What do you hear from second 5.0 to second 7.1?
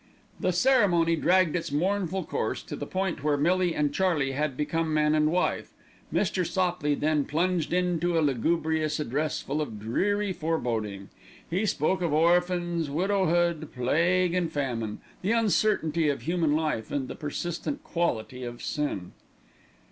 and wife. Mr. Sopley